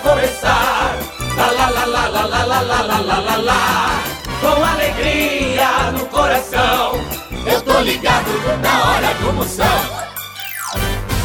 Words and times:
vai 0.00 0.14
começar. 0.14 0.96
Lá, 1.36 1.50
lá, 1.50 1.70
lá, 1.70 1.84
lá, 1.84 2.08
lá, 2.08 2.24
lá, 2.26 2.44
lá, 2.44 2.60
lá, 2.62 3.00
lá, 3.00 3.18
lá, 3.20 3.36
lá. 3.36 4.02
Com 4.40 4.64
alegria 4.64 5.92
no 5.92 6.06
coração. 6.06 7.00
Eu 7.46 7.62
tô 7.62 7.80
ligado 7.80 8.30
na 8.62 8.90
hora 8.90 9.14
do 9.14 9.32
Moção. 9.32 9.66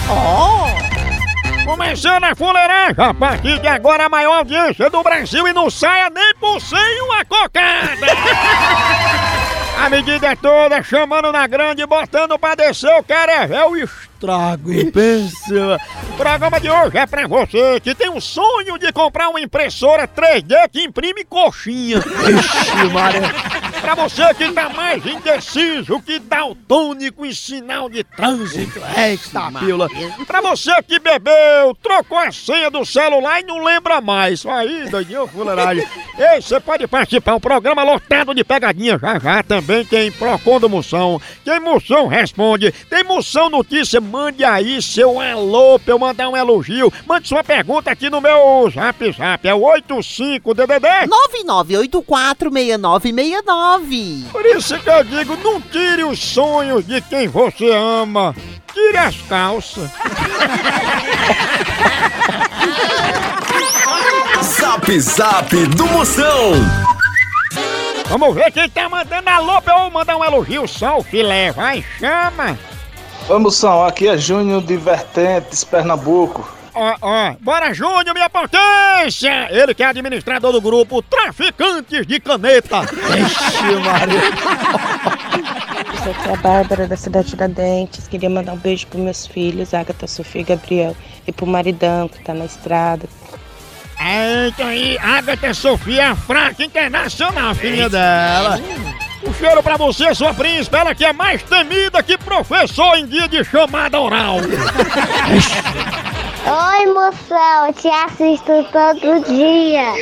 Oh! 0.09 1.65
Começando 1.65 2.23
a 2.25 2.35
fuleiragem, 2.35 2.95
a 2.97 3.13
partir 3.13 3.59
de 3.59 3.67
agora 3.67 4.05
a 4.05 4.09
maior 4.09 4.37
audiência 4.37 4.89
do 4.89 5.01
Brasil 5.01 5.47
e 5.47 5.53
não 5.53 5.69
saia 5.69 6.11
nem 6.11 6.35
por 6.35 6.61
sem 6.61 7.01
uma 7.01 7.25
cocada! 7.25 8.05
A 9.77 9.89
medida 9.89 10.27
é 10.27 10.35
toda, 10.35 10.81
chamando 10.83 11.31
na 11.31 11.45
grande, 11.47 11.85
botando 11.85 12.37
pra 12.39 12.55
descer, 12.55 12.93
o 12.99 13.03
cara 13.03 13.45
é 13.45 13.65
o 13.65 13.75
estrago, 13.75 14.69
pensa? 14.91 15.79
O 16.09 16.13
programa 16.17 16.59
de 16.59 16.69
hoje 16.69 16.97
é 16.97 17.05
pra 17.05 17.27
você 17.27 17.79
que 17.79 17.93
tem 17.93 18.09
um 18.09 18.21
sonho 18.21 18.77
de 18.79 18.91
comprar 18.91 19.29
uma 19.29 19.39
impressora 19.41 20.07
3D 20.07 20.69
que 20.71 20.83
imprime 20.83 21.23
coxinha. 21.25 21.97
Ixi, 21.97 22.93
Maria. 22.93 23.21
Pra 23.85 23.93
você 23.93 24.33
que 24.33 24.51
tá 24.51 24.67
mais 24.67 25.05
indeciso 25.05 26.01
que 26.01 26.17
daltônico 26.17 27.23
em 27.23 27.31
sinal 27.31 27.87
de 27.87 28.03
trânsito. 28.03 28.81
Eita, 28.97 29.51
pila. 29.59 29.87
Pra 30.25 30.41
você 30.41 30.71
que 30.81 30.97
bebeu, 30.97 31.75
trocou 31.83 32.17
a 32.17 32.31
senha 32.31 32.71
do 32.71 32.83
celular 32.83 33.41
e 33.41 33.43
não 33.43 33.63
lembra 33.63 34.01
mais. 34.01 34.43
Aí, 34.43 34.89
doidinho, 34.89 35.27
fuleiragem. 35.27 35.87
Ei, 36.17 36.41
você 36.41 36.59
pode 36.59 36.87
participar, 36.87 37.35
um 37.35 37.39
programa 37.39 37.83
lotado 37.83 38.33
de 38.33 38.43
pegadinha 38.43 38.97
já 38.97 39.19
já. 39.19 39.43
Também 39.43 39.85
tem 39.85 40.11
Procon 40.11 40.59
do 40.59 40.67
Moção. 40.67 41.21
Tem 41.43 41.59
Moção 41.59 42.07
Responde. 42.07 42.71
Tem 42.89 43.03
Moção 43.03 43.51
Notícia. 43.51 44.01
Mande 44.01 44.43
aí 44.43 44.81
seu 44.81 45.19
alô 45.19 45.77
pra 45.77 45.93
eu 45.93 45.99
mandar 45.99 46.27
um 46.27 46.35
elogio. 46.35 46.91
Mande 47.05 47.27
sua 47.27 47.43
pergunta 47.43 47.91
aqui 47.91 48.09
no 48.09 48.19
meu 48.19 48.67
zap 48.73 49.11
zap. 49.11 49.47
É 49.47 49.53
o 49.53 49.61
85DDD. 49.61 51.05
99846969. 53.79 54.31
Por 54.31 54.45
isso 54.45 54.79
que 54.79 54.89
eu 54.89 55.03
digo, 55.03 55.37
não 55.37 55.61
tire 55.61 56.03
os 56.03 56.19
sonhos 56.19 56.85
de 56.85 57.01
quem 57.01 57.27
você 57.27 57.71
ama. 57.71 58.35
Tire 58.73 58.97
as 58.97 59.15
calças. 59.23 59.89
Zap 64.41 64.99
Zap 64.99 65.65
do 65.67 65.87
Moção. 65.87 66.53
Vamos 68.07 68.35
ver 68.35 68.51
quem 68.51 68.69
tá 68.69 68.87
mandando 68.87 69.29
alô 69.29 69.61
pra 69.61 69.83
eu 69.83 69.91
mandar 69.91 70.15
um 70.17 70.23
elogio. 70.23 70.67
Só 70.67 70.97
o 70.99 71.03
filé. 71.03 71.51
Vai, 71.51 71.83
chama. 71.99 72.57
Vamos, 73.27 73.57
São, 73.57 73.83
aqui 73.83 74.07
é 74.07 74.17
Júnior 74.17 74.61
de 74.61 74.77
Vertentes, 74.77 75.63
Pernambuco. 75.63 76.54
Ó, 76.77 76.93
ó, 77.01 77.35
bora 77.39 77.73
Júnior, 77.73 78.13
minha 78.13 78.29
potência! 78.29 79.47
Ele 79.49 79.73
que 79.73 79.81
é 79.81 79.85
administrador 79.85 80.51
do 80.51 80.59
grupo 80.59 81.01
Traficantes 81.01 82.05
de 82.05 82.19
Caneta. 82.19 82.81
Ixi, 82.81 83.75
Maria. 83.85 84.19
Isso 85.93 86.09
aqui 86.09 86.29
é 86.29 86.33
a 86.33 86.35
Bárbara 86.35 86.85
da 86.85 86.97
cidade 86.97 87.27
de 87.27 87.31
Tiradentes. 87.31 88.09
Queria 88.09 88.29
mandar 88.29 88.51
um 88.51 88.57
beijo 88.57 88.87
pros 88.87 89.01
meus 89.01 89.25
filhos, 89.25 89.73
Agatha, 89.73 90.05
Sofia 90.05 90.41
e 90.41 90.43
Gabriel. 90.43 90.97
E 91.25 91.31
pro 91.31 91.47
maridão 91.47 92.09
que 92.09 92.21
tá 92.21 92.33
na 92.33 92.43
estrada. 92.43 93.07
Eita 93.97 94.65
aí, 94.65 94.97
Agatha 94.97 95.53
Sofia, 95.53 96.11
a 96.11 96.15
fraca 96.15 96.61
internacional, 96.61 97.55
filha 97.55 97.87
dela. 97.87 98.59
Um 99.25 99.33
cheiro 99.33 99.63
pra 99.63 99.77
você, 99.77 100.13
sua 100.13 100.33
príncipe, 100.33 100.75
ela 100.75 100.93
que 100.93 101.05
é 101.05 101.13
mais 101.13 101.41
temida 101.41 102.03
que 102.03 102.17
professor 102.17 102.97
em 102.97 103.07
dia 103.07 103.29
de 103.29 103.45
chamada 103.45 103.97
oral. 103.99 104.39
Oi, 106.47 106.85
moção, 106.93 107.73
te 107.73 107.87
assisto 107.87 108.63
todo 108.71 109.19
dia. 109.25 109.93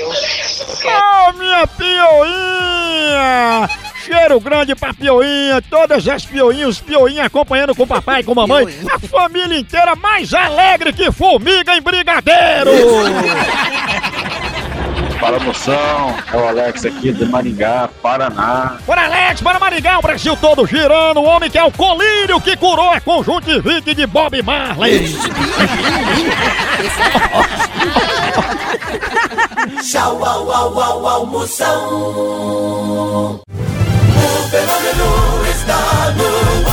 Oh, 0.84 1.32
minha 1.38 1.66
pioinha! 1.66 3.70
Cheiro 4.04 4.42
grande 4.42 4.76
pra 4.76 4.94
pioinha, 4.94 5.62
todas 5.70 6.06
as 6.06 6.26
pioinhas, 6.26 6.68
os 6.68 6.82
pioinhas 6.82 7.28
acompanhando 7.28 7.74
com 7.74 7.84
o 7.84 7.88
papai 7.88 8.20
e 8.20 8.26
com 8.26 8.34
a 8.34 8.36
mamãe. 8.36 8.66
A 8.92 9.00
família 9.00 9.58
inteira 9.58 9.96
mais 9.96 10.34
alegre 10.34 10.92
que 10.92 11.10
formiga 11.14 11.78
em 11.78 11.82
brigadeiro! 11.82 12.72
Fala 15.24 15.40
moção, 15.40 16.18
é 16.34 16.36
o 16.36 16.48
Alex 16.50 16.84
aqui 16.84 17.14
de 17.14 17.24
Maringá, 17.24 17.90
Paraná. 18.02 18.76
Bora 18.86 19.06
Alex, 19.06 19.40
bora 19.40 19.58
Maringá, 19.58 19.98
o 19.98 20.02
Brasil 20.02 20.36
todo 20.36 20.68
girando, 20.68 21.22
o 21.22 21.24
homem 21.24 21.50
que 21.50 21.58
é 21.58 21.64
o 21.64 21.72
colírio 21.72 22.42
que 22.42 22.58
curou 22.58 22.92
a 22.92 23.00
conjuntivite 23.00 23.96
de 23.96 24.06
Bob 24.06 24.42
Marley. 24.44 25.16
Tchau, 29.82 30.26
au, 30.26 30.52
au, 30.52 30.78
au, 30.78 31.08
au, 31.08 31.26
Moção. 31.26 31.80
O 33.16 33.40
fenômeno 34.52 35.46
está 35.50 36.14
no 36.18 36.68
ar. 36.68 36.73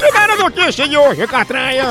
Primeira 0.00 0.36
notícia 0.36 0.88
de 0.88 0.96
hoje, 0.96 1.26
Catraia. 1.26 1.84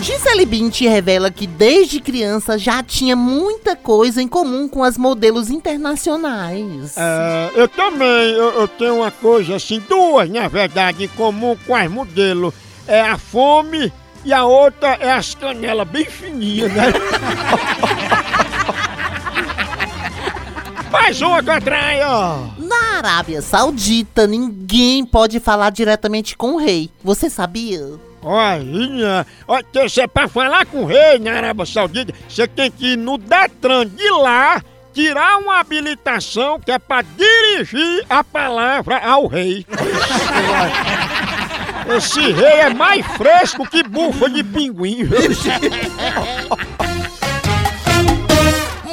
Gisele 0.00 0.46
Bündchen 0.46 0.88
revela 0.88 1.30
que 1.30 1.46
desde 1.46 2.00
criança 2.00 2.58
já 2.58 2.82
tinha 2.82 3.14
muita 3.14 3.76
coisa 3.76 4.22
em 4.22 4.26
comum 4.26 4.66
com 4.66 4.82
as 4.82 4.96
modelos 4.96 5.50
internacionais. 5.50 6.96
É, 6.96 7.50
eu 7.54 7.68
também, 7.68 8.32
eu, 8.32 8.60
eu 8.60 8.68
tenho 8.68 8.96
uma 8.96 9.10
coisa 9.10 9.56
assim, 9.56 9.82
duas 9.86 10.28
na 10.30 10.48
verdade, 10.48 11.04
em 11.04 11.08
comum 11.08 11.56
com 11.66 11.76
as 11.76 11.90
modelos. 11.90 12.54
É 12.86 13.00
a 13.02 13.18
fome 13.18 13.92
e 14.24 14.32
a 14.32 14.44
outra 14.44 14.96
é 15.00 15.12
as 15.12 15.34
canelas 15.34 15.86
bem 15.86 16.06
fininhas, 16.06 16.72
né? 16.72 16.92
Mais 20.94 21.20
uma, 21.20 21.42
Catraia. 21.42 22.06
Na 22.56 22.98
Arábia 22.98 23.42
Saudita, 23.42 24.28
ninguém 24.28 25.04
pode 25.04 25.40
falar 25.40 25.70
diretamente 25.70 26.36
com 26.36 26.52
o 26.52 26.56
rei. 26.56 26.88
Você 27.02 27.28
sabia? 27.28 27.80
Olha, 28.22 29.26
olha, 29.48 29.66
você 29.72 30.06
pra 30.06 30.28
falar 30.28 30.64
com 30.66 30.84
o 30.84 30.86
rei 30.86 31.18
na 31.18 31.32
Arábia 31.32 31.66
Saudita, 31.66 32.14
você 32.28 32.46
tem 32.46 32.70
que 32.70 32.92
ir 32.92 32.96
no 32.96 33.18
Detran 33.18 33.88
de 33.88 34.08
lá 34.08 34.62
tirar 34.92 35.38
uma 35.38 35.58
habilitação 35.58 36.60
que 36.60 36.70
é 36.70 36.78
pra 36.78 37.02
dirigir 37.02 38.06
a 38.08 38.22
palavra 38.22 38.98
ao 38.98 39.26
rei. 39.26 39.66
Esse 41.96 42.20
rei 42.20 42.60
é 42.60 42.72
mais 42.72 43.04
fresco 43.16 43.68
que 43.68 43.82
bufa 43.82 44.30
de 44.30 44.44
pinguim. 44.44 44.98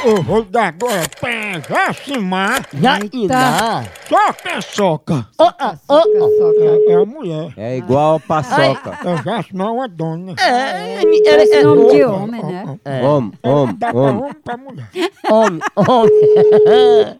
Eu, 0.07 0.23
vou 0.23 0.41
dar 0.41 0.67
agora 0.69 1.03
pra 1.19 1.59
Jacimar. 1.59 2.65
Já 2.73 2.97
tá. 3.27 3.83
Soca, 4.07 4.61
soca. 4.61 5.27
Oh, 5.37 5.51
oh, 5.59 5.77
oh. 5.89 6.63
É, 6.63 6.93
é 6.93 6.95
a 6.95 7.05
mulher. 7.05 7.53
É 7.57 7.75
igual 7.75 8.17
paçoca. 8.21 8.97
É 9.03 9.21
Jacimar 9.21 9.67
é 9.67 9.71
uma 9.71 9.87
dona. 9.89 10.33
É, 10.39 11.01
ele, 11.01 11.27
ele, 11.27 11.53
é 11.53 11.61
nome 11.61 11.89
de 11.91 12.05
homem, 12.05 12.41
né? 12.41 12.79
É. 12.85 13.05
Homem, 13.05 13.33
homem, 13.43 13.75
Dá 13.75 13.91
pra 13.91 13.99
homem. 13.99 14.21
homem 14.21 14.33
pra 14.45 14.55
mulher. 14.55 14.89
Homem, 15.29 15.59
homem. 15.75 17.19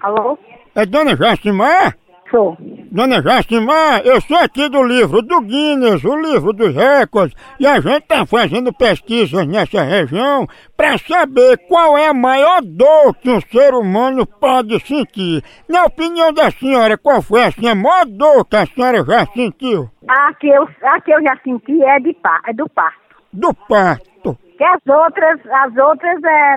Alô? 0.00 0.38
É 0.74 0.86
dona 0.86 1.14
Jacimar? 1.14 1.98
Sou. 2.34 2.56
Dona 2.90 3.22
Jacimar, 3.22 4.02
eu 4.04 4.20
sou 4.20 4.36
aqui 4.38 4.68
do 4.68 4.82
livro 4.82 5.22
do 5.22 5.40
Guinness, 5.40 6.04
o 6.04 6.16
livro 6.16 6.52
dos 6.52 6.74
recordes, 6.74 7.36
e 7.60 7.66
a 7.66 7.78
gente 7.78 8.08
tá 8.08 8.26
fazendo 8.26 8.72
pesquisas 8.72 9.46
nessa 9.46 9.82
região 9.82 10.44
para 10.76 10.98
saber 10.98 11.56
qual 11.68 11.96
é 11.96 12.08
a 12.08 12.12
maior 12.14 12.60
dor 12.60 13.14
que 13.14 13.30
um 13.30 13.40
ser 13.40 13.72
humano 13.72 14.26
pode 14.26 14.80
sentir. 14.80 15.44
Na 15.68 15.84
opinião 15.84 16.32
da 16.32 16.50
senhora, 16.50 16.98
qual 16.98 17.22
foi 17.22 17.44
assim, 17.44 17.68
a 17.68 17.74
maior 17.76 18.04
dor 18.04 18.44
que 18.44 18.56
a 18.56 18.66
senhora 18.66 19.04
já 19.04 19.24
sentiu? 19.26 19.88
A 20.08 20.34
que 20.34 20.48
eu, 20.48 20.68
a 20.82 21.00
que 21.00 21.12
eu 21.12 21.22
já 21.22 21.38
senti 21.44 21.80
é, 21.84 22.00
de 22.00 22.16
é 22.48 22.52
do 22.52 22.68
parto. 22.68 23.14
Do 23.32 23.54
parto. 23.68 24.36
Que 24.58 24.64
as 24.64 24.80
outras, 24.88 25.40
as 25.52 25.76
outras 25.76 26.20
é, 26.24 26.56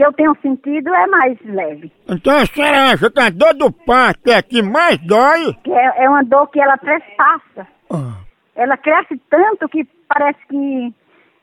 que 0.00 0.06
eu 0.06 0.12
tenho 0.14 0.34
sentido 0.40 0.94
é 0.94 1.06
mais 1.08 1.38
leve. 1.44 1.92
Então 2.08 2.34
a 2.34 2.46
senhora 2.46 2.92
acha 2.92 3.10
que 3.10 3.20
a 3.20 3.28
dor 3.28 3.52
do 3.52 3.70
parto 3.70 4.30
é 4.30 4.36
a 4.36 4.42
que 4.42 4.62
mais 4.62 4.96
dói? 5.06 5.52
Que 5.62 5.70
é, 5.70 6.04
é 6.04 6.08
uma 6.08 6.24
dor 6.24 6.46
que 6.48 6.58
ela 6.58 6.78
trespassa. 6.78 7.66
Ela 8.56 8.78
cresce 8.78 9.20
tanto 9.28 9.68
que 9.68 9.86
parece 10.08 10.38
que 10.48 10.94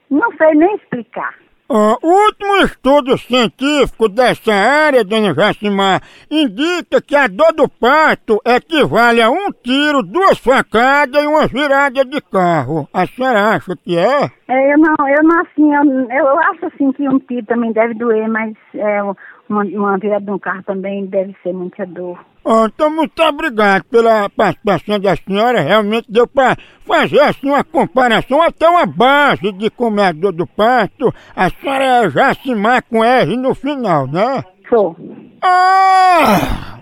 não 0.10 0.32
sei 0.38 0.56
nem 0.56 0.76
explicar. 0.76 1.36
O 1.70 1.98
último 2.02 2.56
estudo 2.64 3.18
científico 3.18 4.08
dessa 4.08 4.54
área, 4.54 5.04
dona 5.04 5.34
Jacimar, 5.34 6.02
indica 6.32 7.02
que 7.02 7.14
a 7.14 7.28
dor 7.28 7.52
do 7.52 7.68
parto 7.68 8.40
equivale 8.46 9.22
a 9.22 9.30
um 9.30 9.52
tiro, 9.52 10.02
duas 10.02 10.38
facadas 10.38 11.22
e 11.22 11.28
uma 11.28 11.46
virada 11.46 12.06
de 12.06 12.22
carro. 12.22 12.88
A 12.94 13.06
senhora 13.06 13.56
acha 13.56 13.76
que 13.76 13.98
é? 13.98 14.32
É, 14.48 14.74
eu 14.74 14.78
não, 14.78 15.10
eu 15.10 15.24
não 15.24 15.42
assim, 15.42 15.74
eu, 15.76 16.10
eu 16.10 16.40
acho 16.40 16.68
assim 16.68 16.92
que 16.94 17.08
um 17.10 17.20
tiro 17.20 17.46
também 17.46 17.74
deve 17.74 17.96
doer, 17.96 18.30
mas 18.30 18.54
é, 18.74 19.02
uma, 19.50 19.98
virada 19.98 20.26
de 20.26 20.32
um 20.32 20.40
carro 20.40 20.64
também 20.64 21.06
deve 21.06 21.36
ser 21.44 21.54
muita 21.54 21.86
dor. 21.86 22.20
Ó, 22.44 22.66
então, 22.66 22.90
muito 22.90 23.22
obrigado 23.22 23.84
pela 23.86 24.30
participação 24.30 25.00
da 25.00 25.16
senhora. 25.16 25.62
Realmente 25.62 26.12
deu 26.12 26.28
para 26.28 26.56
fazer 26.86 27.20
assim 27.20 27.50
uma 27.50 27.64
comparação, 27.64 28.42
até 28.42 28.68
uma 28.70 28.86
base 28.86 29.52
de 29.52 29.70
como 29.70 30.00
é 30.00 30.08
a 30.08 30.12
dor 30.12 30.32
do 30.32 30.48
parto. 30.48 31.14
A 31.36 31.50
senhora 31.50 31.84
é 31.84 32.10
Jacimar 32.10 32.84
com 32.84 33.04
R 33.04 33.36
no 33.36 33.54
final, 33.54 34.08
né? 34.08 34.44
Sou. 34.70 34.96
Ah! 35.42 36.80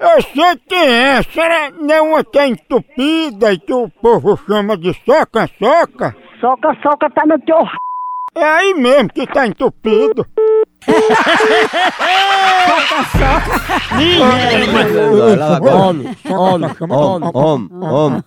Eu 0.00 0.22
sei 0.22 0.56
quem 0.66 0.88
é. 0.88 1.18
A 1.18 1.22
senhora 1.22 1.70
não 1.78 1.94
é 1.94 2.00
uma 2.00 2.24
que 2.24 2.38
é 2.38 2.46
entupida 2.46 3.52
e 3.52 3.58
que 3.58 3.72
o 3.72 3.88
povo 3.88 4.36
chama 4.46 4.76
de 4.76 4.94
soca-soca? 5.04 6.16
Soca-soca 6.40 7.10
tá 7.10 7.26
no 7.26 7.38
teu 7.40 7.58
r... 7.58 7.76
É 8.34 8.44
aí 8.44 8.74
mesmo 8.74 9.12
que 9.12 9.26
tá 9.26 9.46
entupido. 9.46 10.24
Homem, 15.60 16.16
homem, 16.30 16.70
Homem, 16.90 17.30
homem, 17.34 17.70
homem. 17.80 18.22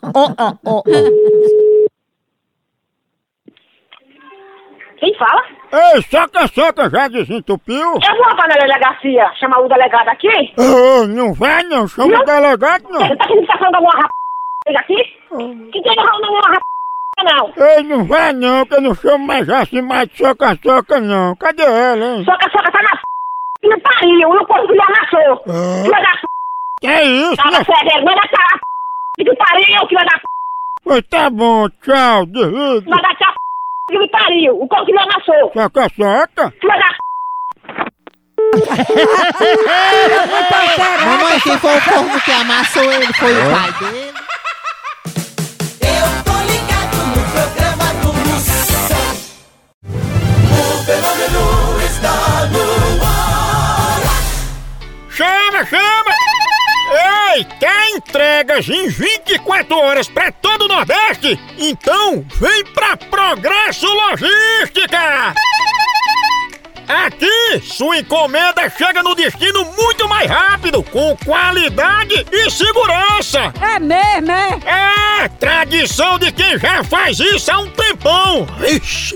Quem 4.98 5.14
fala? 5.18 5.42
Ei, 5.74 6.02
soca-soca 6.04 6.90
já 6.90 7.08
desentupiu? 7.08 7.76
Eu 7.78 8.16
vou 8.16 8.28
lá 8.28 8.48
na 8.48 8.56
delegacia 8.56 9.30
chamar 9.40 9.60
o 9.60 9.68
delegado 9.68 10.08
aqui. 10.08 10.54
Ô, 10.58 11.08
não 11.08 11.34
vai 11.34 11.64
não, 11.64 11.88
chama 11.88 12.20
o 12.20 12.26
delegado 12.26 12.84
não. 12.90 13.02
Você 13.02 13.16
tá 13.18 13.28
querendo 13.28 13.42
ficar 13.42 13.58
falando 13.58 13.76
alguma 13.76 13.96
rap... 13.96 14.78
aqui? 14.78 14.96
Que 15.72 15.82
tem 15.82 16.00
alguma 16.00 16.52
rap... 16.52 16.62
não. 17.24 17.54
Ei, 17.58 17.84
não 17.84 18.06
vai 18.06 18.34
não, 18.34 18.66
que 18.66 18.76
eu 18.76 18.82
não 18.82 18.96
chamo 18.96 19.26
mais 19.26 19.46
Jacimar 19.46 20.06
de 20.08 20.18
soca-soca 20.18 21.00
não. 21.00 21.36
Cadê 21.36 21.64
ela, 21.64 22.06
hein? 22.06 22.26
Soca-soca 22.26 22.72
tá 22.72 22.82
na 22.82 22.90
f... 22.90 23.02
que 23.62 23.68
não 23.68 23.80
pariu, 23.80 24.30
não 24.30 24.46
posso 24.46 24.68
filha 24.68 24.84
amassou. 24.84 25.44
Filha 25.84 26.02
da 26.02 26.10
f... 26.10 26.24
Que 26.82 26.88
é 26.88 27.04
isso, 27.06 27.36
Tava 27.36 27.52
né? 27.52 27.64
sem 27.64 27.86
vergonha 27.90 28.16
da 28.16 28.28
cara. 28.28 28.60
Que 29.16 29.24
me 29.24 29.36
pariu, 29.36 29.88
filha 29.88 30.06
da 30.06 30.16
f... 30.16 30.24
Pois 30.84 31.04
tá 31.10 31.30
bom, 31.30 31.70
tchau, 31.82 32.26
desliga. 32.26 32.82
Filha 32.82 33.02
da 33.02 33.10
f... 33.10 33.36
que 33.90 33.98
me 33.98 34.10
pariu. 34.10 34.62
O 34.62 34.68
corpo 34.68 34.92
me 34.92 35.00
amassou. 35.00 35.52
Soca-soca? 35.54 36.54
Filha 36.60 36.78
da 36.78 36.86
f... 36.86 36.98
Mamãe, 41.06 41.40
quem 41.42 41.58
foi 41.58 41.78
o 41.78 41.82
corvo 41.82 42.22
que 42.22 42.32
amassou 42.32 42.84
ele 42.84 43.14
foi 43.14 43.32
o 43.32 43.52
pai 43.52 43.72
dele. 43.92 44.14
Ei, 57.36 57.44
quer 57.60 57.90
entregas 57.96 58.70
em 58.70 58.90
24 58.90 59.76
horas 59.76 60.08
pra 60.08 60.32
todo 60.32 60.66
o 60.66 60.68
Nordeste? 60.68 61.40
Então 61.58 62.24
vem 62.40 62.64
pra 62.66 62.96
Progresso 62.96 63.88
Logística! 63.88 65.34
Aqui, 66.88 67.60
sua 67.64 67.98
encomenda 67.98 68.70
chega 68.70 69.02
no 69.02 69.16
destino 69.16 69.66
muito 69.76 70.08
mais 70.08 70.30
rápido, 70.30 70.84
com 70.84 71.18
qualidade 71.26 72.24
e 72.32 72.52
segurança! 72.52 73.52
É 73.60 73.80
mesmo, 73.80 74.32
é? 74.32 75.24
É, 75.24 75.28
tradição 75.30 76.20
de 76.20 76.32
quem 76.32 76.60
já 76.60 76.84
faz 76.84 77.20
isso 77.20 77.52
há 77.52 77.58
um 77.58 77.70
tempão! 77.70 78.46
Ixi, 78.64 79.16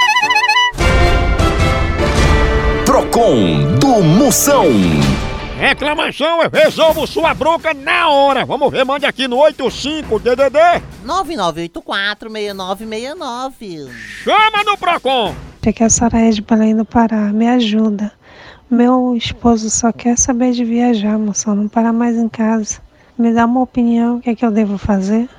Procon 2.91 3.79
do 3.79 4.03
Moção. 4.03 4.65
Reclamação, 5.57 6.43
eu 6.43 6.49
resolvo 6.49 7.07
sua 7.07 7.33
bronca 7.33 7.73
na 7.73 8.09
hora. 8.09 8.45
Vamos 8.45 8.69
ver, 8.69 8.83
mande 8.83 9.05
aqui 9.05 9.29
no 9.29 9.37
85 9.37 10.19
DDD. 10.19 10.59
9984-6969. 11.05 13.87
Chama 14.25 14.65
no 14.65 14.77
Procon. 14.77 15.33
Aqui 15.65 15.81
é 15.81 15.85
a 15.85 15.89
Soraya 15.89 16.33
de 16.33 16.41
Belém 16.41 16.75
do 16.75 16.83
Pará. 16.83 17.31
Me 17.31 17.47
ajuda. 17.47 18.11
Meu 18.69 19.15
esposo 19.15 19.69
só 19.69 19.93
quer 19.93 20.17
saber 20.17 20.51
de 20.51 20.65
viajar, 20.65 21.17
moção. 21.17 21.55
Não 21.55 21.69
parar 21.69 21.93
mais 21.93 22.17
em 22.17 22.27
casa. 22.27 22.79
Me 23.17 23.33
dá 23.33 23.45
uma 23.45 23.61
opinião. 23.61 24.17
O 24.17 24.19
que 24.19 24.31
é 24.31 24.35
que 24.35 24.45
eu 24.45 24.51
devo 24.51 24.77
fazer? 24.77 25.29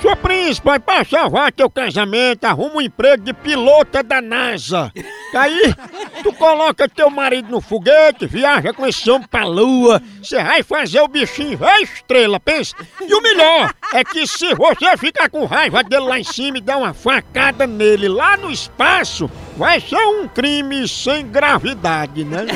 Seu 0.00 0.16
príncipe, 0.16 0.78
pra 0.78 1.04
salvar 1.04 1.50
teu 1.50 1.68
casamento, 1.68 2.44
arruma 2.44 2.76
um 2.76 2.80
emprego 2.80 3.24
de 3.24 3.32
pilota 3.32 4.00
da 4.00 4.22
NASA. 4.22 4.92
Aí, 5.34 5.74
tu 6.22 6.32
coloca 6.32 6.88
teu 6.88 7.10
marido 7.10 7.50
no 7.50 7.60
foguete, 7.60 8.26
viaja 8.26 8.72
com 8.72 8.86
esse 8.86 9.10
homem 9.10 9.26
pra 9.26 9.44
lua, 9.44 10.00
você 10.22 10.42
vai 10.42 10.62
fazer 10.62 11.00
o 11.00 11.08
bichinho, 11.08 11.58
vai 11.58 11.82
estrela, 11.82 12.38
pensa. 12.38 12.76
E 13.00 13.12
o 13.12 13.20
melhor 13.20 13.74
é 13.92 14.04
que 14.04 14.24
se 14.26 14.54
você 14.54 14.96
ficar 14.96 15.28
com 15.28 15.44
raiva 15.44 15.82
dele 15.82 16.04
lá 16.04 16.18
em 16.18 16.24
cima 16.24 16.58
e 16.58 16.62
der 16.62 16.76
uma 16.76 16.94
facada 16.94 17.66
nele 17.66 18.08
lá 18.08 18.36
no 18.36 18.52
espaço, 18.52 19.28
vai 19.56 19.80
ser 19.80 20.06
um 20.06 20.28
crime 20.28 20.86
sem 20.86 21.26
gravidade, 21.26 22.24
né? 22.24 22.46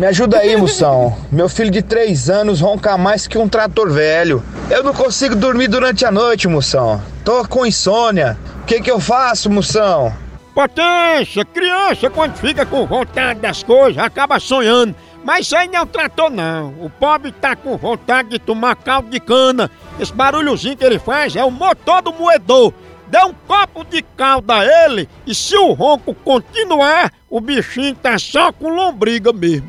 Me 0.00 0.06
ajuda 0.06 0.38
aí, 0.38 0.56
moção. 0.56 1.14
Meu 1.30 1.46
filho 1.46 1.70
de 1.70 1.82
três 1.82 2.30
anos 2.30 2.62
ronca 2.62 2.96
mais 2.96 3.26
que 3.26 3.36
um 3.36 3.46
trator 3.46 3.90
velho. 3.92 4.42
Eu 4.70 4.82
não 4.82 4.94
consigo 4.94 5.36
dormir 5.36 5.68
durante 5.68 6.06
a 6.06 6.10
noite, 6.10 6.48
moção. 6.48 7.02
Tô 7.22 7.46
com 7.46 7.66
insônia. 7.66 8.38
O 8.62 8.64
que 8.64 8.80
que 8.80 8.90
eu 8.90 8.98
faço, 8.98 9.50
moção? 9.50 10.10
Potência, 10.54 11.44
criança 11.44 12.08
quando 12.08 12.34
fica 12.36 12.64
com 12.64 12.86
vontade 12.86 13.40
das 13.40 13.62
coisas 13.62 14.02
acaba 14.02 14.40
sonhando. 14.40 14.94
Mas 15.22 15.44
isso 15.44 15.54
aí 15.54 15.68
não 15.68 15.80
é 15.80 15.82
um 15.82 15.86
trator 15.86 16.30
não. 16.30 16.68
O 16.80 16.88
pobre 16.88 17.30
tá 17.30 17.54
com 17.54 17.76
vontade 17.76 18.30
de 18.30 18.38
tomar 18.38 18.76
caldo 18.76 19.10
de 19.10 19.20
cana. 19.20 19.70
Esse 19.98 20.14
barulhozinho 20.14 20.78
que 20.78 20.84
ele 20.84 20.98
faz 20.98 21.36
é 21.36 21.44
o 21.44 21.50
motor 21.50 22.00
do 22.00 22.10
moedor. 22.10 22.72
Dê 23.10 23.18
um 23.24 23.34
copo 23.46 23.84
de 23.84 24.02
caldo 24.16 24.52
a 24.52 24.64
ele 24.64 25.08
e 25.26 25.34
se 25.34 25.56
o 25.56 25.72
ronco 25.72 26.14
continuar, 26.14 27.12
o 27.28 27.40
bichinho 27.40 27.94
tá 27.96 28.16
só 28.18 28.52
com 28.52 28.68
lombriga 28.68 29.32
mesmo. 29.32 29.68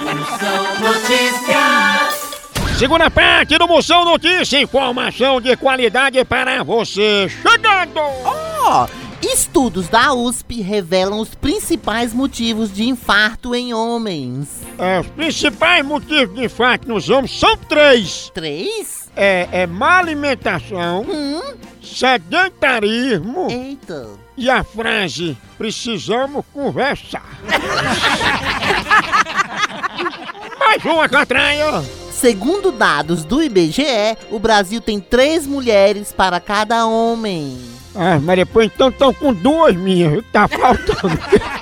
Moção 0.00 0.80
Notícias. 0.80 2.28
Segunda 2.78 3.10
parte 3.10 3.58
do 3.58 3.66
Moção 3.66 4.04
Notícia, 4.04 4.60
informação 4.60 5.40
de 5.40 5.56
qualidade 5.56 6.24
para 6.24 6.62
você. 6.62 7.28
Chegando! 7.28 8.00
Ó, 8.24 8.86
estudos 9.22 9.88
da 9.88 10.12
USP 10.14 10.60
revelam 10.60 11.18
os 11.20 11.34
principais 11.34 12.12
motivos 12.12 12.72
de 12.72 12.88
infarto 12.88 13.54
em 13.54 13.74
homens. 13.74 14.48
É, 14.78 15.00
os 15.00 15.06
principais 15.08 15.84
motivos 15.84 16.34
de 16.34 16.44
infarto 16.44 16.88
nos 16.88 17.10
homens 17.10 17.38
são 17.38 17.56
três. 17.56 18.30
Três? 18.32 19.10
É, 19.16 19.48
é 19.50 19.66
má 19.66 19.98
alimentação, 19.98 21.04
Hum? 21.08 21.40
sedentarismo 21.82 23.48
Eita. 23.50 24.06
e 24.36 24.48
a 24.48 24.62
frase 24.62 25.36
precisamos 25.56 26.44
conversar. 26.52 27.26
Mais 30.58 30.84
uma 30.84 31.08
catraia. 31.08 31.82
Segundo 32.12 32.70
dados 32.72 33.24
do 33.24 33.42
IBGE, 33.42 34.16
o 34.30 34.38
Brasil 34.38 34.80
tem 34.80 35.00
três 35.00 35.46
mulheres 35.46 36.12
para 36.12 36.38
cada 36.40 36.84
homem. 36.86 37.58
Ah, 37.94 38.18
mas 38.22 38.36
depois 38.36 38.70
então 38.72 38.88
estão 38.88 39.12
com 39.12 39.32
duas 39.32 39.74
minhas, 39.74 40.12
viu? 40.12 40.22
tá 40.32 40.46
faltando. 40.46 41.18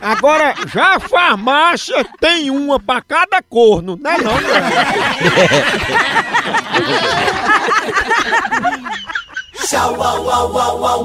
Agora, 0.00 0.54
já 0.72 0.96
a 0.96 1.00
farmácia 1.00 2.06
tem 2.20 2.50
uma 2.50 2.78
pra 2.78 3.02
cada 3.02 3.42
corno, 3.42 3.98
né 4.00 4.16
não, 4.18 4.40
né? 4.40 4.60
Tchau, 9.66 10.00
au, 10.00 10.30
au, 10.30 10.58
au, 10.58 10.86
au, 10.86 11.04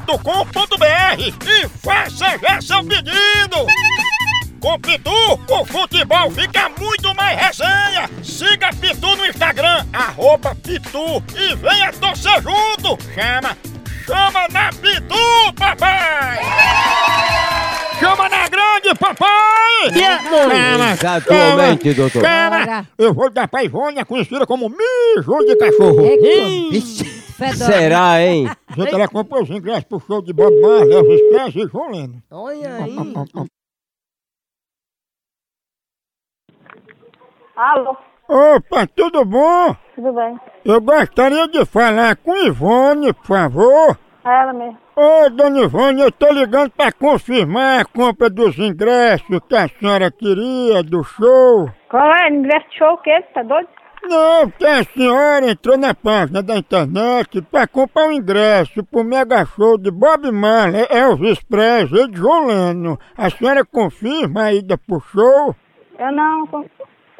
loja.pitu.com.br 0.07 1.19
e 1.19 1.67
faça 1.79 2.37
já 2.37 2.61
seu 2.61 2.83
pedido. 2.83 3.65
Com 4.59 4.79
Pitu, 4.79 5.11
o 5.49 5.65
futebol 5.65 6.29
fica 6.31 6.69
muito 6.79 7.15
mais 7.15 7.39
resenha. 7.39 8.09
Siga 8.23 8.69
Pitu 8.79 9.15
no 9.15 9.25
Instagram, 9.25 9.85
arroba 9.91 10.55
Pitu 10.55 11.23
e 11.35 11.55
venha 11.55 11.91
torcer 11.93 12.41
junto. 12.43 12.97
Chama, 13.13 13.57
chama 14.05 14.47
na 14.51 14.69
Pitu, 14.69 15.53
papai! 15.57 16.39
Chama 17.99 18.29
na 18.29 18.49
grande, 18.49 18.95
papai! 18.99 19.93
Chama, 19.93 20.93
Exatamente, 20.93 21.93
doutor. 21.93 22.21
Chama! 22.21 22.87
Eu 22.99 23.13
vou 23.15 23.31
dar 23.31 23.47
pra 23.47 23.63
Ivônia, 23.63 24.05
conhecida 24.05 24.45
como 24.45 24.69
mijo 24.69 25.45
de 25.45 25.55
cachorro. 25.55 26.01
Eita. 26.05 27.10
Fedora. 27.41 27.71
Será, 27.71 28.21
hein? 28.21 28.47
Gente, 28.75 28.93
ela 28.93 29.07
comprou 29.07 29.41
os 29.41 29.49
ingressos 29.49 29.85
pro 29.85 29.99
show 29.99 30.21
de 30.21 30.31
Bob 30.31 30.53
Marley, 30.61 30.93
Elvis 30.93 31.21
Presley 31.29 31.65
e 31.65 31.69
João 31.69 31.89
Lennon. 31.91 32.19
Olha 32.29 32.75
aí. 32.75 32.95
Alô, 37.55 37.97
Opa, 38.29 38.87
tudo 38.95 39.25
bom? 39.25 39.75
tudo 39.95 40.13
bem? 40.13 40.39
Eu 40.63 40.79
gostaria 40.79 41.47
de 41.47 41.65
falar 41.65 42.15
com 42.15 42.35
Ivone, 42.35 43.11
por 43.13 43.25
favor. 43.25 43.97
É 44.23 44.41
ela 44.41 44.53
mesmo. 44.53 44.77
Ô, 44.95 45.29
dona 45.31 45.61
Ivone, 45.61 46.01
eu 46.01 46.11
tô 46.11 46.31
ligando 46.31 46.69
pra 46.71 46.91
confirmar 46.91 47.81
a 47.81 47.85
compra 47.85 48.29
dos 48.29 48.57
ingressos 48.57 49.39
que 49.49 49.55
a 49.55 49.67
senhora 49.67 50.11
queria 50.11 50.81
do 50.83 51.03
show. 51.03 51.69
Qual 51.89 52.13
é? 52.13 52.29
Ingresso 52.29 52.69
de 52.69 52.77
show 52.77 52.93
o 52.93 52.97
quê? 52.99 53.21
Tá 53.33 53.43
doido? 53.43 53.67
Não, 54.03 54.49
porque 54.49 54.65
a 54.65 54.83
senhora 54.83 55.51
entrou 55.51 55.77
na 55.77 55.93
página 55.93 56.41
da 56.41 56.57
internet 56.57 57.41
pra 57.43 57.67
comprar 57.67 58.07
um 58.07 58.11
ingresso 58.11 58.83
pro 58.83 59.03
mega 59.03 59.45
show 59.45 59.77
de 59.77 59.91
Bob 59.91 60.31
Marley, 60.31 60.87
Elvis 60.89 61.39
Presley 61.43 62.09
e 62.09 62.17
João 62.17 62.47
Lennon. 62.47 62.97
A 63.15 63.29
senhora 63.29 63.63
confirma 63.63 64.43
a 64.43 64.53
ida 64.53 64.77
pro 64.77 64.99
show? 64.99 65.55
Eu 65.99 66.11
não. 66.11 66.65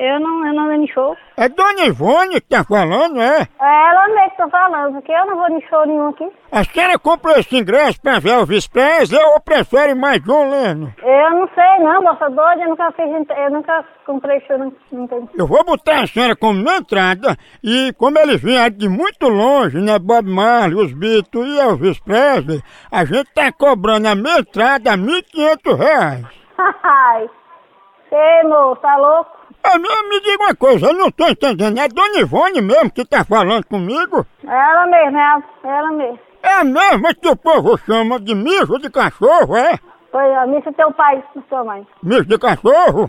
Eu 0.01 0.20
não, 0.20 0.48
eu 0.48 0.53
não 0.55 0.65
vou 0.65 0.74
em 0.74 0.88
show. 0.88 1.15
É 1.38 1.48
Dona 1.48 1.86
Ivone 1.86 2.41
que 2.41 2.50
tá 2.50 2.63
falando, 2.63 3.22
é? 3.22 3.41
É 3.62 3.89
ela 3.89 4.08
mesmo 4.08 4.31
que 4.31 4.38
tá 4.38 4.50
falando, 4.50 4.93
porque 4.93 5.12
eu 5.12 5.27
não 5.27 5.36
vou 5.36 5.48
em 5.55 5.62
show 5.70 5.86
nenhum 5.86 6.08
aqui. 6.08 6.27
A 6.51 6.63
senhora 6.63 6.98
comprou 6.98 7.36
esse 7.36 7.55
ingresso 7.55 8.01
pra 8.01 8.17
ver 8.17 8.31
Elvis 8.31 8.67
Presley 8.67 9.24
ou 9.24 9.39
prefere 9.39 9.93
mais 9.93 10.20
John 10.24 10.50
Lennon? 10.50 10.89
Eu 11.03 11.29
não 11.29 11.48
sei 11.53 11.86
não, 11.86 12.01
moça 12.01 12.27
doida, 12.31 12.63
eu 12.63 12.70
nunca 12.70 12.91
fiz, 12.93 13.05
eu 13.05 13.51
nunca 13.51 13.86
comprei 14.03 14.41
show, 14.48 14.58
não, 14.58 14.74
não 14.91 15.05
tem. 15.05 15.29
Eu 15.38 15.46
vou 15.46 15.63
botar 15.63 16.01
a 16.01 16.08
senhora 16.08 16.36
como 16.36 16.63
na 16.63 16.77
entrada 16.77 17.38
e 17.63 17.93
como 17.93 18.17
eles 18.17 18.41
vieram 18.41 18.75
de 18.75 18.89
muito 18.89 19.29
longe, 19.29 19.77
né? 19.79 20.00
Bob 20.00 20.27
Marley, 20.27 20.84
os 20.84 20.93
Beatles 20.93 21.48
e 21.48 21.60
Elvis 21.60 22.00
Presley, 22.00 22.63
a 22.91 23.05
gente 23.05 23.31
tá 23.36 23.51
cobrando 23.51 24.08
a 24.08 24.15
minha 24.15 24.39
entrada 24.39 24.98
1.500 24.98 25.77
reais. 25.77 26.25
Ai, 26.81 27.29
ei 28.12 28.50
moço, 28.50 28.81
tá 28.81 28.98
louco? 28.98 29.40
Ah, 29.63 29.77
me, 29.77 29.88
me 30.10 30.20
diga 30.22 30.44
uma 30.44 30.56
coisa, 30.56 30.88
eu 30.88 30.94
não 30.94 31.12
tô 31.12 31.27
entendendo, 31.27 31.77
é 31.80 31.88
Dona 31.88 32.20
Ivone 32.20 32.62
mesmo 32.62 32.91
que 32.91 33.06
tá 33.06 33.24
falando 33.24 33.65
comigo? 33.65 34.25
Ela 34.44 34.88
mesmo, 34.88 35.18
ela, 35.18 35.44
ela 35.63 35.91
mesmo. 35.91 36.20
É 36.44 36.53
a 36.53 36.63
mesma 36.63 37.13
que 37.13 37.27
o 37.27 37.36
povo 37.36 37.77
chama 37.86 38.20
de 38.20 38.34
mijo 38.34 38.80
de 38.80 38.89
cachorro, 38.89 39.56
é? 39.56 39.77
Pois 40.12 40.25
é, 40.25 40.48
missa 40.48 40.74
teu 40.74 40.91
pai 40.91 41.24
sua 41.48 41.63
mãe. 41.63 41.88
Mijo 42.03 42.25
de 42.25 42.38
cachorro? 42.38 43.08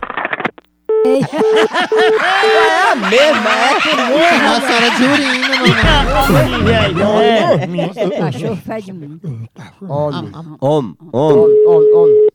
É 1.05 2.91
a 2.91 2.95
mesma, 2.95 3.49
é? 3.49 3.73
Nossa, 4.43 4.67
senhora 4.67 4.89
de 4.95 5.03
urina, 5.03 5.47
mamãe. 6.93 7.89
Esse 7.89 8.11
cachorro 8.19 8.55
fede 8.57 8.93
muito. 8.93 9.27
Homem, 9.89 10.31
homem, 10.61 10.95
homem. 11.11 12.27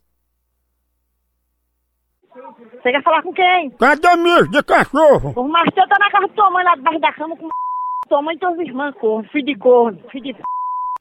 Você 2.83 2.93
quer 2.93 3.03
falar 3.03 3.23
com 3.23 3.33
quem? 3.33 3.71
Cadê 3.71 4.17
mijo 4.17 4.49
de 4.51 4.63
cachorro? 4.63 5.33
O 5.37 5.49
Marcelo 5.49 5.89
tá 5.89 5.97
na 5.99 6.11
casa 6.11 6.29
de 6.29 6.35
tua 6.35 6.51
mãe 6.51 6.65
lá 6.65 6.75
debaixo 6.75 7.01
da 7.01 7.13
cama 7.13 7.37
com 7.37 7.49
tua 8.09 8.23
mãe 8.23 8.37
e 8.37 8.39
teus 8.39 8.59
irmãos, 8.59 8.95
corno, 8.95 9.29
filho 9.31 9.47
de 9.47 9.57
corno, 9.57 9.99
filho 10.11 10.35
de 10.35 10.43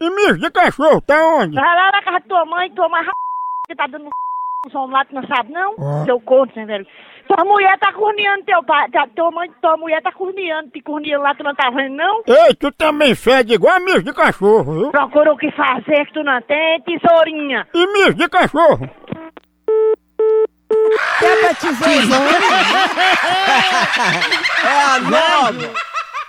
E 0.02 0.10
mijo 0.10 0.40
de 0.40 0.52
cachorro 0.52 1.02
tá 1.02 1.16
onde? 1.36 1.56
Vai 1.56 1.76
lá 1.76 1.92
na 1.92 2.02
casa 2.02 2.20
de 2.20 2.28
tua 2.28 2.46
mãe, 2.46 2.72
tua 2.72 2.90
mãe 2.90 3.02
que 3.68 3.76
tá 3.76 3.88
dando 3.88 4.06
um 4.66 4.70
som 4.72 4.88
lá, 4.88 5.06
tu 5.06 5.14
não 5.16 5.26
sabe 5.28 5.52
não? 5.52 5.76
Ó. 5.78 6.06
Seu 6.06 6.20
corno, 6.22 6.52
sem 6.54 6.66
velho. 6.66 6.86
Tua 7.28 7.44
mulher 7.44 7.78
tá 7.78 7.92
corneando 7.92 8.46
teu 8.46 8.64
pai, 8.64 8.90
tá, 8.90 9.06
tua 9.14 9.30
mãe, 9.32 9.52
tua 9.62 9.76
mulher 9.78 10.02
tá 10.02 10.12
corneando, 10.14 10.72
te 10.72 10.82
corneando 10.82 11.24
lá, 11.24 11.36
tu 11.36 11.44
não 11.44 11.54
tá 11.54 11.70
vendo 11.70 11.96
não? 11.96 12.24
Ei, 12.26 12.56
tu 12.56 12.72
também 12.72 13.14
fede 13.14 13.54
igual 13.54 13.80
mijo 13.82 14.02
de 14.02 14.14
cachorro, 14.14 14.74
viu? 14.74 14.92
Procura 14.92 15.34
o 15.34 15.38
que 15.38 15.52
fazer 15.52 16.06
que 16.06 16.14
tu 16.14 16.24
não 16.24 16.42
tem, 16.42 16.82
tesourinha. 16.82 17.68
E 17.74 17.88
mijo 17.94 18.14
de 18.14 18.30
cachorro? 18.30 18.90
Quebra 21.20 21.54
tesoura. 21.56 22.18
É 24.64 24.82
a 24.84 25.00
nova. 25.00 25.72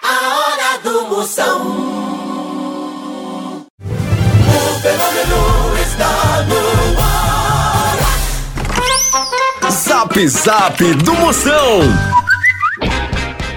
A 0.02 0.12
hora 0.36 0.78
do 0.82 1.02
Moção. 1.08 1.60
O 3.80 4.80
fenômeno 4.80 5.78
está 5.82 6.12
no 6.48 6.60
ar. 7.00 7.18
Zap 9.70 10.28
Zap 10.28 10.94
do 10.94 11.14
Moção. 11.14 11.80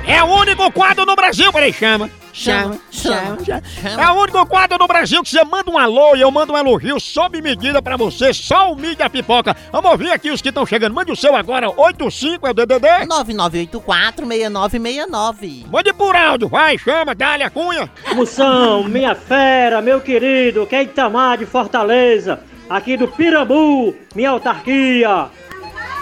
É 0.08 0.24
o 0.24 0.28
único 0.28 0.72
quadro 0.72 1.06
no 1.06 1.16
Brasil, 1.16 1.52
peraí, 1.54 1.74
chama. 1.74 2.10
Chama, 2.34 2.80
chama, 2.90 3.38
chama. 3.44 3.62
É 4.02 4.10
o 4.10 4.22
único 4.22 4.46
quadro 4.46 4.78
no 4.78 4.88
Brasil 4.88 5.22
que 5.22 5.30
você 5.30 5.44
manda 5.44 5.70
um 5.70 5.78
alô 5.78 6.16
e 6.16 6.22
eu 6.22 6.32
mando 6.32 6.54
um 6.54 6.58
elogio 6.58 6.98
sob 7.00 7.42
medida 7.42 7.82
pra 7.82 7.98
você, 7.98 8.34
só 8.34 8.72
o 8.72 8.76
mídia 8.76 9.10
pipoca. 9.10 9.56
Vamos 9.72 9.92
ouvir 9.92 10.12
aqui 10.12 10.32
os 10.32 10.42
que 10.42 10.50
estão 10.50 10.66
chegando. 10.66 10.94
Mande 10.94 11.12
o 11.12 11.16
seu 11.16 11.36
agora, 11.36 11.70
85 11.70 12.48
é 12.48 12.52
o 12.52 12.54
DDD. 12.54 12.88
9984-6969. 13.10 15.66
Mande 15.70 15.94
por 15.94 16.16
áudio, 16.16 16.48
vai, 16.48 16.78
chama, 16.78 17.14
dá-lhe 17.14 17.44
a 17.44 17.50
cunha. 17.50 17.90
Moção, 18.16 18.84
minha 18.86 19.14
fera, 19.16 19.82
meu 19.82 20.00
querido, 20.00 20.66
que 20.66 20.76
é 20.76 20.84
Itamar 20.84 21.38
de 21.38 21.46
Fortaleza, 21.46 22.40
aqui 22.70 22.96
do 22.96 23.08
Pirambu, 23.08 23.94
minha 24.16 24.30
autarquia. 24.30 25.28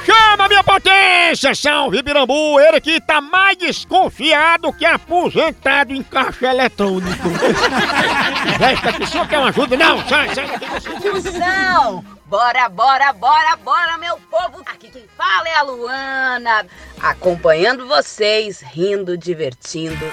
Chama, 0.06 0.48
minha 0.48 0.64
potência! 0.64 1.54
Salve, 1.54 2.02
Birambu! 2.02 2.60
Ele 2.60 2.80
que 2.80 3.02
tá 3.02 3.20
mais 3.20 3.58
desconfiado 3.58 4.72
que 4.74 4.86
aposentado 4.86 5.94
em 5.94 6.02
caixa 6.02 6.48
eletrônico. 6.48 7.30
Esta 8.60 8.94
pessoa 8.94 9.28
quer 9.28 9.40
uma 9.40 9.50
ajuda? 9.50 9.76
Não, 9.78 10.08
sai, 10.08 10.34
sai 10.34 10.48
daqui. 10.48 11.10
Moção! 11.10 12.04
Bora, 12.26 12.70
bora, 12.70 13.12
bora, 13.12 13.56
bora, 13.58 13.98
meu 13.98 14.18
povo! 14.30 14.62
Aqui 14.68 14.90
quem 14.90 15.04
fala 15.18 15.50
é 15.50 15.56
a 15.56 15.64
Luana, 15.64 16.66
acompanhando 17.02 17.88
vocês, 17.88 18.62
rindo, 18.62 19.18
divertindo. 19.18 20.06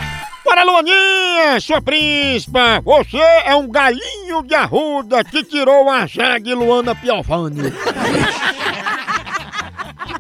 Bora, 0.43 0.65
Luaninha, 0.65 1.61
sua 1.61 1.83
príncipa! 1.83 2.81
Você 2.83 3.19
é 3.19 3.55
um 3.55 3.69
galinho 3.69 4.43
de 4.43 4.55
arruda 4.55 5.23
que 5.25 5.45
tirou 5.45 5.91
a 5.91 6.07
zague 6.07 6.55
Luana 6.55 6.95
Piovani. 6.95 7.71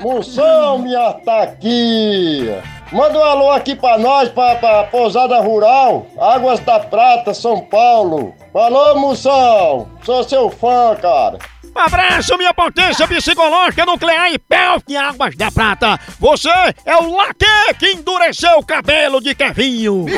Moção, 0.07 0.79
minha 0.79 1.15
taquia! 1.15 2.63
Manda 2.93 3.19
um 3.19 3.25
alô 3.25 3.51
aqui 3.51 3.75
pra 3.75 3.99
nós, 3.99 4.29
pra, 4.29 4.55
pra 4.55 4.85
Pousada 4.85 5.41
Rural, 5.41 6.07
Águas 6.17 6.61
da 6.61 6.79
Prata, 6.79 7.35
São 7.35 7.61
Paulo. 7.63 8.33
Falou, 8.53 9.01
Moção! 9.01 9.91
Sou 10.05 10.23
seu 10.23 10.49
fã, 10.49 10.95
cara. 11.03 11.39
Um 11.75 11.81
abraço, 11.81 12.39
minha 12.39 12.55
potência 12.55 13.05
psicológica 13.09 13.85
nuclear 13.85 14.31
e 14.31 14.39
Pelk 14.39 14.97
Águas 14.97 15.37
da 15.37 15.51
Prata. 15.51 15.99
Você 16.21 16.51
é 16.85 16.97
o 16.99 17.13
laque 17.13 17.75
que 17.77 17.95
endureceu 17.95 18.59
o 18.59 18.65
cabelo 18.65 19.21
de 19.21 19.35
Kevinho. 19.35 20.07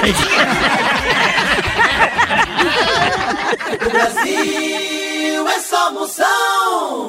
O 3.68 3.90
Brasil 3.90 5.48
é 5.48 5.60
só 5.60 5.92
Moção. 5.92 7.07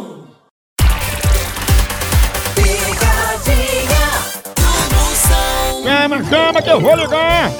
Chama 6.29 6.61
que 6.61 6.69
eu 6.69 6.79
vou 6.79 6.95
ligar. 6.95 7.51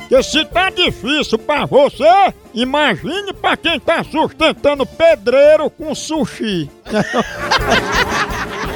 Porque 0.00 0.22
se 0.24 0.44
tá 0.44 0.70
difícil 0.70 1.38
pra 1.38 1.64
você, 1.66 2.34
imagine 2.52 3.32
pra 3.32 3.56
quem 3.56 3.78
tá 3.78 4.02
sustentando 4.02 4.84
pedreiro 4.84 5.70
com 5.70 5.94
sushi. 5.94 6.68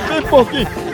Tem 0.08 0.22
pouquinho. 0.22 0.93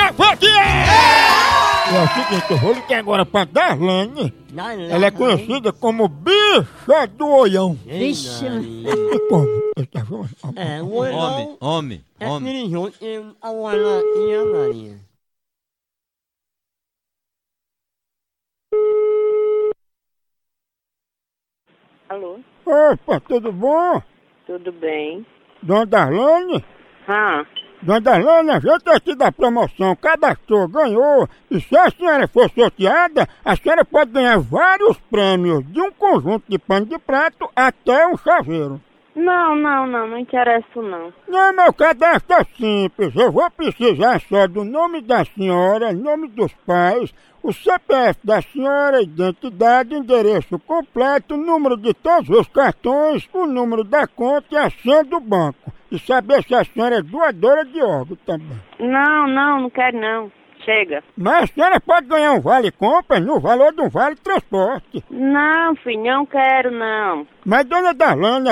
é! 0.00 1.90
É 1.92 2.04
o 2.04 2.08
seguinte, 2.08 2.50
eu 2.52 2.58
vou 2.58 2.72
ligar 2.72 2.98
agora 3.00 3.26
pra 3.26 3.44
Darlane. 3.44 4.32
Ela 4.90 5.06
é 5.06 5.10
conhecida 5.10 5.72
como 5.72 6.06
bicha 6.08 7.06
do 7.16 7.26
oião. 7.26 7.76
E 7.84 9.18
como? 9.28 9.46
Ele 9.76 9.86
tá 9.86 10.04
falando? 10.04 10.28
É, 10.56 10.80
o 10.82 10.90
Homem, 10.94 11.56
homem, 11.60 12.04
homem. 12.20 12.74
Alô, 22.08 22.40
Opa, 22.66 23.20
tudo 23.20 23.52
bom? 23.52 24.02
tudo 24.46 24.72
bem? 24.72 25.24
Dona 25.62 25.86
Darlane? 25.86 26.64
Ah, 27.06 27.44
Dona 27.82 27.98
Darlane, 27.98 28.50
a 28.50 28.60
gente 28.60 28.90
aqui 28.90 29.14
da 29.14 29.32
promoção 29.32 29.96
cadastrou, 29.96 30.68
ganhou. 30.68 31.26
E 31.50 31.58
se 31.60 31.74
a 31.74 31.90
senhora 31.90 32.28
for 32.28 32.50
sorteada, 32.50 33.26
a 33.42 33.56
senhora 33.56 33.86
pode 33.86 34.10
ganhar 34.10 34.38
vários 34.38 34.98
prêmios, 35.10 35.64
de 35.72 35.80
um 35.80 35.90
conjunto 35.90 36.44
de 36.46 36.58
pano 36.58 36.84
de 36.84 36.98
prato 36.98 37.48
até 37.56 38.06
um 38.06 38.18
chaveiro. 38.18 38.78
não, 39.16 39.56
não, 39.56 39.86
não, 39.86 40.08
não 40.08 40.18
interessa 40.18 40.66
não. 40.76 41.10
Não, 41.26 41.52
meu 41.54 41.72
cadastro 41.72 42.36
é 42.36 42.44
simples. 42.58 43.16
Eu 43.16 43.32
vou 43.32 43.50
precisar 43.50 44.20
só 44.28 44.46
do 44.46 44.62
nome 44.62 45.00
da 45.00 45.24
senhora, 45.24 45.90
nome 45.92 46.28
dos 46.28 46.52
pais, 46.66 47.14
o 47.42 47.50
CPF 47.50 48.18
da 48.22 48.42
senhora, 48.42 49.02
identidade, 49.02 49.94
endereço 49.94 50.58
completo, 50.58 51.34
número 51.34 51.78
de 51.78 51.94
todos 51.94 52.28
os 52.28 52.46
cartões, 52.48 53.26
o 53.32 53.46
número 53.46 53.84
da 53.84 54.06
conta 54.06 54.46
e 54.50 54.56
a 54.58 54.68
senha 54.68 55.02
do 55.02 55.18
banco. 55.18 55.72
E 55.90 55.98
saber 55.98 56.42
se 56.44 56.54
a 56.54 56.64
senhora 56.64 56.98
é 56.98 57.02
doadora 57.02 57.64
de 57.64 57.82
órgão 57.82 58.16
também. 58.24 58.58
Não, 58.78 59.26
não, 59.26 59.62
não 59.62 59.70
quero 59.70 59.98
não. 59.98 60.32
Chega. 60.64 61.02
Mas 61.16 61.44
a 61.44 61.46
senhora 61.46 61.80
pode 61.80 62.06
ganhar 62.06 62.32
um 62.32 62.40
vale 62.40 62.70
compras 62.70 63.20
no 63.20 63.40
valor 63.40 63.72
de 63.72 63.80
um 63.80 63.88
vale 63.88 64.16
transporte. 64.16 65.02
Não, 65.10 65.74
filho, 65.76 66.04
não 66.04 66.26
quero, 66.26 66.70
não. 66.70 67.26
Mas, 67.44 67.64
dona 67.64 67.94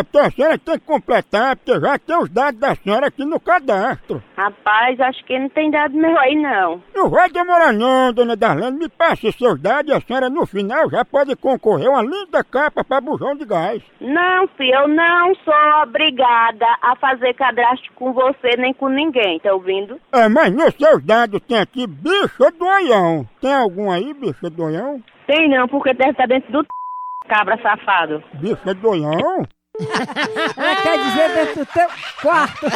porque 0.04 0.18
a 0.18 0.30
senhora 0.30 0.58
tem 0.58 0.78
que 0.78 0.86
completar, 0.86 1.56
porque 1.56 1.78
já 1.78 1.98
tem 1.98 2.16
os 2.18 2.30
dados 2.30 2.58
da 2.58 2.74
senhora 2.74 3.08
aqui 3.08 3.24
no 3.24 3.38
cadastro. 3.38 4.22
Rapaz, 4.36 4.98
acho 5.00 5.24
que 5.24 5.38
não 5.38 5.48
tem 5.50 5.70
dado 5.70 5.94
meu 5.94 6.18
aí, 6.18 6.34
não. 6.34 6.82
Não 6.94 7.10
vai 7.10 7.28
demorar 7.28 7.72
não, 7.72 8.12
dona 8.12 8.36
Darlane. 8.36 8.78
Me 8.78 8.88
passe 8.88 9.30
seus 9.32 9.60
dados 9.60 9.92
e 9.92 9.94
a 9.94 10.00
senhora 10.00 10.30
no 10.30 10.46
final 10.46 10.88
já 10.90 11.04
pode 11.04 11.36
concorrer 11.36 11.88
uma 11.88 12.02
linda 12.02 12.42
capa 12.42 12.82
para 12.82 13.00
bujão 13.00 13.36
de 13.36 13.44
gás. 13.44 13.82
Não, 14.00 14.46
filho, 14.56 14.74
eu 14.74 14.88
não 14.88 15.34
sou 15.44 15.82
obrigada 15.82 16.66
a 16.82 16.96
fazer 16.96 17.34
cadastro 17.34 17.92
com 17.94 18.12
você 18.12 18.56
nem 18.56 18.72
com 18.72 18.88
ninguém, 18.88 19.38
tá 19.40 19.52
ouvindo? 19.52 20.00
É, 20.12 20.28
mas 20.28 20.52
nos 20.52 20.74
seus 20.74 21.02
dados 21.04 21.40
tem 21.42 21.58
aqui 21.58 21.86
bicha 22.00 22.50
do 22.58 22.66
olhão. 22.66 23.28
Tem 23.40 23.54
algum 23.54 23.90
aí, 23.90 24.14
bicha 24.14 24.50
do 24.50 24.64
olhão? 24.64 25.02
Tem 25.26 25.48
não, 25.48 25.68
porque 25.68 25.94
deve 25.94 26.10
estar 26.10 26.26
dentro 26.26 26.50
do 26.52 26.66
cabra 27.28 27.60
safado. 27.62 28.22
Bicha 28.34 28.74
do 28.74 28.88
olhão? 28.88 29.46
Ela 30.56 30.76
quer 30.82 30.98
dizer 30.98 31.34
dentro 31.34 31.64
do 31.64 31.72
teu 31.72 31.88
quarto. 32.22 32.66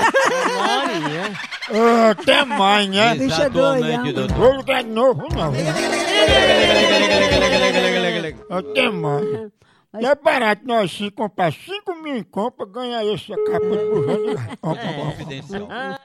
Ah, 1.70 2.10
Até 2.10 2.44
mais, 2.44 2.88
né? 2.88 3.14
Bicha 3.14 3.50
doida. 3.50 4.28
Vou 4.34 4.56
ligar 4.56 4.84
de 4.84 4.90
novo, 4.90 5.26
não. 5.34 5.52
Até 8.56 8.90
mais. 8.90 9.52
E 10.00 10.06
é 10.06 10.14
barato 10.14 10.66
nós 10.66 10.90
se 10.90 11.10
comprar 11.10 11.52
5 11.52 11.94
mil 11.96 12.16
em 12.16 12.22
compra, 12.22 12.64
ganhar 12.64 13.04
essa 13.04 13.34
capa 13.34 13.66
de 13.66 15.62
ó. 15.62 15.98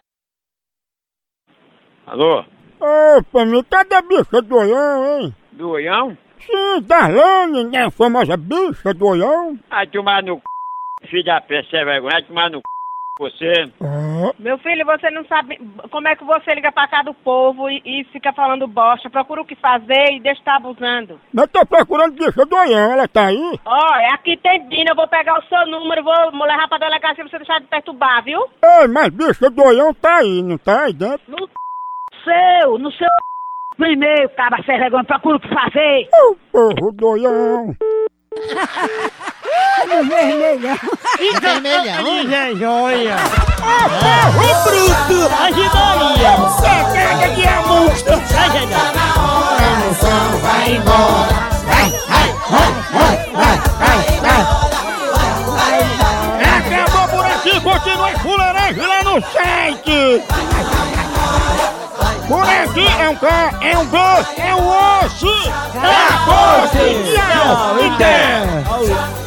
Alô? 2.06 2.45
Opa, 2.80 3.46
meu, 3.46 3.63
cadê 3.63 3.96
a 3.96 4.02
bicha 4.02 4.42
do 4.42 4.56
olhão, 4.56 5.20
hein? 5.20 5.36
Do 5.52 5.70
Oião? 5.72 6.18
Sim, 6.40 6.82
Darlane, 6.82 7.63
né? 7.66 7.86
A 7.86 7.92
famosa 7.92 8.38
bicha 8.38 8.94
do 8.94 9.08
olhão. 9.08 9.58
Vai 9.70 9.88
tomar 9.88 10.22
no 10.24 10.36
c... 10.36 11.08
Filho 11.08 11.26
da 11.26 11.42
peste, 11.42 11.72
sem 11.72 11.84
vergonha. 11.84 12.12
Vai 12.12 12.24
tomar 12.24 12.50
no 12.50 12.58
c... 12.60 12.63
Você. 13.20 13.52
Meu 14.38 14.60
filho, 14.60 14.86
você 14.86 15.10
não 15.10 15.26
sabe 15.26 15.60
como 15.90 16.08
é 16.08 16.16
que 16.16 16.24
você 16.24 16.54
liga 16.54 16.72
pra 16.72 16.88
cá 16.88 17.02
do 17.02 17.16
povo 17.16 17.68
e, 17.68 17.82
e 17.84 18.04
fica 18.13 18.32
falando 18.32 18.68
bosta. 18.68 19.10
Procura 19.10 19.42
o 19.42 19.46
que 19.46 19.56
fazer 19.56 20.12
e 20.12 20.20
deixa 20.20 20.36
de 20.36 20.42
estar 20.42 20.58
abusando. 20.58 21.20
Mas 21.34 21.50
tô 21.50 21.66
procurando 21.66 22.13
bicha 22.13 22.46
do 22.46 22.56
olhão, 22.56 22.92
ela 22.92 23.08
tá 23.08 23.26
aí? 23.26 23.60
Ó, 23.66 23.96
é 23.96 24.13
aqui 24.13 24.38
tem 24.38 24.70
Dina, 24.70 24.92
eu 24.92 24.96
vou 24.96 25.08
pegar 25.08 25.40
o 25.40 25.44
seu 25.46 25.66
número, 25.66 26.04
vou 26.04 26.13
vou 26.32 26.46
levar 26.46 26.68
pra 26.68 26.78
delegacia 26.78 27.24
pra 27.24 27.28
você 27.28 27.38
deixar 27.40 27.60
de 27.60 27.66
perturbar, 27.66 28.24
viu? 28.24 28.40
Ei, 28.63 28.88
mas 28.88 29.10
bicha 29.10 29.50
do 29.50 29.63
olhão 29.63 29.92
tá 29.96 30.18
aí, 30.18 30.44
não 30.44 30.60
tá 30.60 30.84
aí 30.84 30.94
dentro? 30.94 31.22
No 31.28 31.50
seu, 32.28 32.78
no 32.78 32.92
seu 32.92 33.08
primeiro, 33.78 34.30
cabra 34.30 34.62
sem 34.63 34.78
vergonha, 34.78 35.04
procura 35.06 35.38
o 35.38 35.40
que 35.40 35.48
fazer. 35.48 36.10
Ô, 36.13 36.36
porro 36.52 36.92
do 36.92 37.08
olhão. 37.08 37.76
No 39.88 40.04
vermelhão. 40.10 40.78
Vermelhão? 41.42 42.56
joia. 42.58 43.16
Ô, 43.16 43.90
porro 44.04 44.48
bruto! 44.63 45.20
Agidaria! 45.42 46.32
Secada 46.60 47.28
de 47.36 47.48
amostra! 47.48 48.16
A 48.16 49.68
emoção 49.74 50.28
vai 50.42 50.72
embora! 50.76 51.36
Vai, 51.68 51.90
vai, 52.08 52.30
vai, 52.52 53.12
vai, 53.34 53.58
vai, 53.72 54.02
vai, 54.22 54.44
Acabou 56.58 57.06
por 57.10 57.26
aqui, 57.26 57.56
continua 57.62 58.08
a 58.08 58.20
fuleiragem 58.20 58.86
lá 58.86 59.00
no 59.04 59.22
site! 59.22 60.24
Por 62.28 62.44
aqui 62.44 62.86
é 62.86 63.10
um 63.10 63.16
K, 63.16 63.28
é 63.62 63.78
um 63.78 63.86
B, 63.86 63.98
é 64.38 64.54
um 64.54 64.68
osso! 64.68 65.28
Acabou-se! 65.74 67.13
Tchau! 67.16 67.78
Até! 67.96 69.27